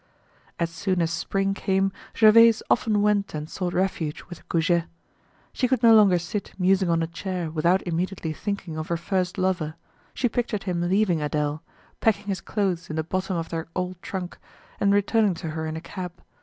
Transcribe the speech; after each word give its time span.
As 0.57 0.71
soon 0.71 0.99
as 0.99 1.11
spring 1.11 1.53
came 1.53 1.91
Gervaise 2.17 2.63
often 2.71 3.03
went 3.03 3.35
and 3.35 3.47
sought 3.47 3.75
refuge 3.75 4.23
with 4.29 4.49
Goujet. 4.49 4.85
She 5.53 5.67
could 5.67 5.83
no 5.83 5.93
longer 5.93 6.17
sit 6.17 6.53
musing 6.57 6.89
on 6.89 7.03
a 7.03 7.05
chair 7.05 7.51
without 7.51 7.83
immediately 7.85 8.33
thinking 8.33 8.77
of 8.79 8.87
her 8.87 8.97
first 8.97 9.37
lover; 9.37 9.75
she 10.15 10.27
pictured 10.27 10.63
him 10.63 10.81
leaving 10.89 11.21
Adele, 11.21 11.61
packing 11.99 12.25
his 12.29 12.41
clothes 12.41 12.89
in 12.89 12.95
the 12.95 13.03
bottom 13.03 13.37
of 13.37 13.49
their 13.49 13.67
old 13.75 14.01
trunk, 14.01 14.39
and 14.79 14.91
returning 14.91 15.35
to 15.35 15.49
her 15.51 15.67
in 15.67 15.77
a 15.77 15.81
cab. 15.81 16.13